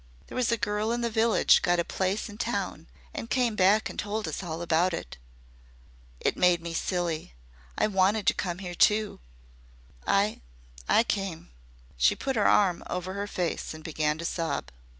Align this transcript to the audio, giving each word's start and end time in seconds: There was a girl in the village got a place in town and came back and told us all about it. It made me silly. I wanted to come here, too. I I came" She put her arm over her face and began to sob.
There 0.25 0.35
was 0.35 0.51
a 0.51 0.57
girl 0.57 0.91
in 0.91 1.01
the 1.01 1.11
village 1.11 1.61
got 1.61 1.77
a 1.77 1.83
place 1.85 2.27
in 2.27 2.39
town 2.39 2.87
and 3.13 3.29
came 3.29 3.55
back 3.55 3.87
and 3.87 3.99
told 3.99 4.27
us 4.27 4.41
all 4.41 4.63
about 4.63 4.95
it. 4.95 5.17
It 6.19 6.35
made 6.35 6.59
me 6.59 6.73
silly. 6.73 7.35
I 7.77 7.85
wanted 7.85 8.25
to 8.25 8.33
come 8.33 8.57
here, 8.57 8.73
too. 8.73 9.19
I 10.07 10.41
I 10.89 11.03
came" 11.03 11.51
She 11.97 12.15
put 12.15 12.35
her 12.35 12.47
arm 12.47 12.81
over 12.89 13.13
her 13.13 13.27
face 13.27 13.75
and 13.75 13.83
began 13.83 14.17
to 14.17 14.25
sob. 14.25 14.71